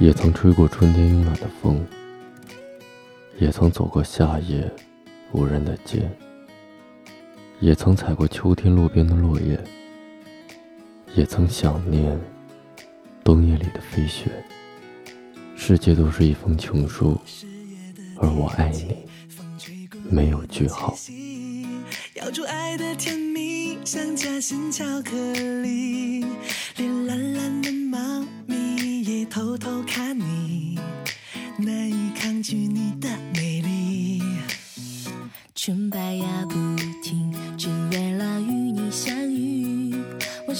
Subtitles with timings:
[0.00, 1.86] 也曾吹过春天慵懒的风，
[3.38, 4.70] 也曾走过夏夜
[5.32, 6.10] 无人的街，
[7.60, 9.58] 也曾踩过秋天路边的落叶，
[11.14, 12.20] 也曾想念
[13.22, 14.30] 冬夜里的飞雪。
[15.56, 17.18] 世界都是一封情书，
[18.16, 18.96] 而我爱你，
[20.10, 20.94] 没有句号。
[22.16, 25.16] 咬住爱的甜蜜，像夹心巧克
[25.62, 26.26] 力，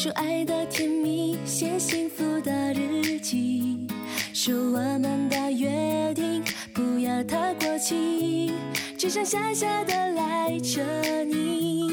[0.05, 3.89] 说爱的甜蜜，写幸福的日记，
[4.35, 8.53] 说我们的约定不要太过期，
[8.99, 10.85] 只想傻傻的赖着
[11.25, 11.89] 你。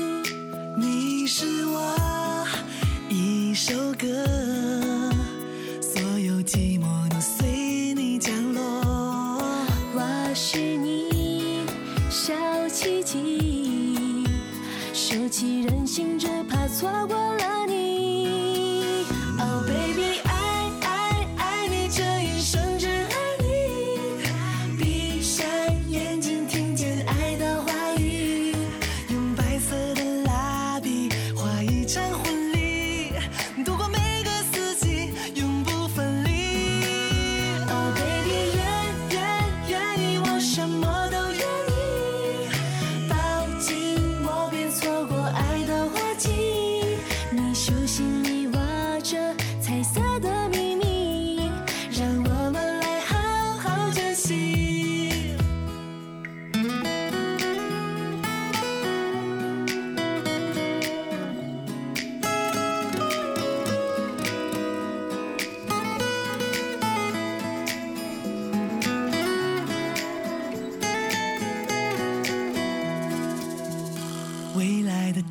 [0.78, 2.46] 你是我
[3.08, 4.10] 一首歌，
[5.80, 8.62] 所有寂寞都随你降落。
[9.96, 11.62] 我是你
[12.10, 12.34] 小
[12.68, 14.26] 奇迹，
[14.94, 17.71] 收起任性，只怕错过了你。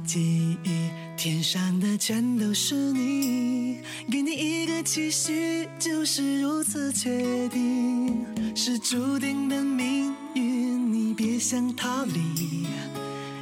[0.05, 3.79] 记忆，天上的全都是你，
[4.11, 8.25] 给你一个期许，就是如此确定，
[8.55, 12.67] 是注定的命运，你别想逃离，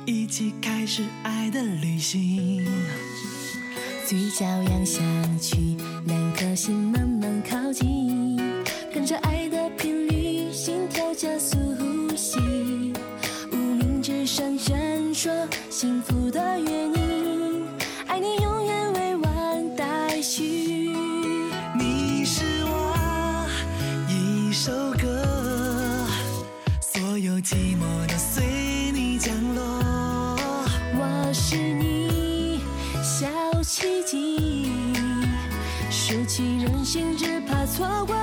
[0.06, 2.66] 一起开始爱的旅行。
[4.06, 5.00] 嘴角扬下
[5.40, 5.76] 去，
[6.06, 8.38] 两颗心慢慢靠近，
[8.92, 12.77] 跟着爱的频率，心跳加速呼吸。
[15.80, 17.64] 幸福的约定，
[18.08, 20.90] 爱你永远未完待续。
[21.78, 23.48] 你是我
[24.08, 26.04] 一首歌，
[26.80, 29.62] 所有寂寞都随你降落。
[30.96, 32.60] 我是你
[33.00, 33.28] 小
[33.62, 34.72] 奇迹，
[35.92, 38.16] 收起任性，只怕错过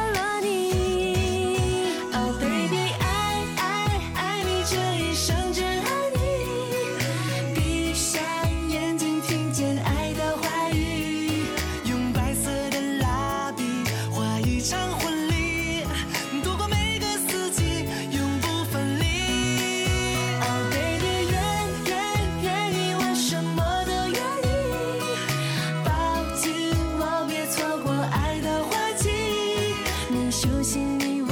[30.45, 31.29] 手心里握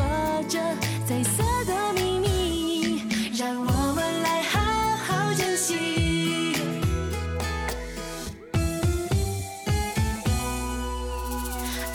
[0.49, 0.59] 着
[1.07, 3.03] 彩色的秘密，
[3.37, 4.59] 让我们来好
[4.97, 6.55] 好珍惜。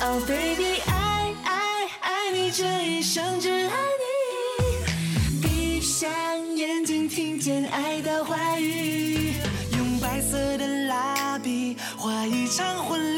[0.00, 5.42] Oh baby，爱爱爱你，这一生只爱你。
[5.42, 6.08] 闭上
[6.56, 9.32] 眼睛，听见爱的话语，
[9.76, 13.17] 用白色的蜡笔画一场婚礼，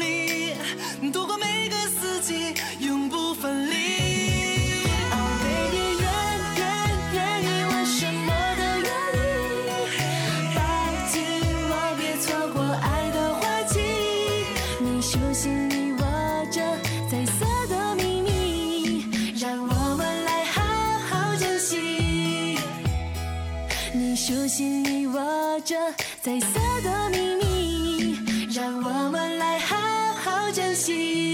[15.11, 15.99] 手心里握
[16.49, 16.61] 着
[17.09, 19.05] 彩色的秘密，
[19.37, 20.63] 让我们来好
[20.99, 22.57] 好珍惜。
[23.91, 25.75] 你手心里握着
[26.21, 28.19] 彩色的秘密，
[28.53, 29.75] 让我们来好
[30.13, 31.30] 好珍惜。